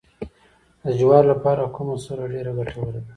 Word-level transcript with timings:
د 0.83 0.85
جوارو 0.99 1.27
لپاره 1.31 1.71
کومه 1.75 1.95
سره 2.05 2.23
ډیره 2.33 2.51
ګټوره 2.57 2.91
ده؟ 2.95 3.01